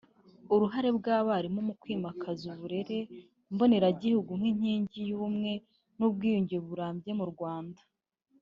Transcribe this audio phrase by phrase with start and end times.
[0.53, 2.99] uruhare rw’abarimu mu kwimakaza uburere
[3.53, 5.51] mboneragihugu nk’inkingi y’ubumwe
[5.97, 7.81] n’ubwiyunge burambye mu Rwanda